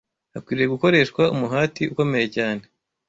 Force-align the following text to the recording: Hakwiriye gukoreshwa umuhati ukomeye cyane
Hakwiriye 0.33 0.67
gukoreshwa 0.73 1.23
umuhati 1.35 1.83
ukomeye 1.93 2.27
cyane 2.35 2.63